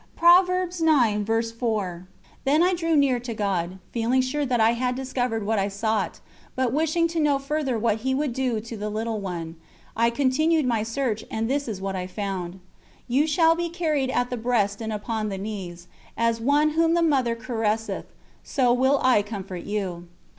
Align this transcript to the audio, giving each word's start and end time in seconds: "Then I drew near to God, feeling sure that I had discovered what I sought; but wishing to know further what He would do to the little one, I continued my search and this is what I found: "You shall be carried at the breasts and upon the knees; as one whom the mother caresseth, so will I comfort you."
"Then 0.17 0.89
I 2.63 2.73
drew 2.75 2.95
near 2.95 3.19
to 3.19 3.33
God, 3.35 3.77
feeling 3.91 4.21
sure 4.21 4.45
that 4.47 4.59
I 4.59 4.71
had 4.71 4.95
discovered 4.95 5.45
what 5.45 5.59
I 5.59 5.67
sought; 5.67 6.21
but 6.55 6.73
wishing 6.73 7.07
to 7.09 7.19
know 7.19 7.37
further 7.37 7.77
what 7.77 7.97
He 7.97 8.15
would 8.15 8.33
do 8.33 8.59
to 8.61 8.75
the 8.75 8.89
little 8.89 9.19
one, 9.19 9.57
I 9.95 10.09
continued 10.09 10.65
my 10.65 10.81
search 10.81 11.23
and 11.29 11.47
this 11.47 11.67
is 11.67 11.79
what 11.81 11.95
I 11.95 12.07
found: 12.07 12.59
"You 13.07 13.27
shall 13.27 13.53
be 13.53 13.69
carried 13.69 14.09
at 14.09 14.31
the 14.31 14.37
breasts 14.37 14.81
and 14.81 14.91
upon 14.91 15.29
the 15.29 15.37
knees; 15.37 15.87
as 16.17 16.41
one 16.41 16.71
whom 16.71 16.95
the 16.95 17.03
mother 17.03 17.35
caresseth, 17.35 18.05
so 18.43 18.73
will 18.73 18.99
I 19.03 19.21
comfort 19.21 19.65
you." 19.65 20.07